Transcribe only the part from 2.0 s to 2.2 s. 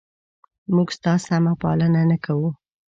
نه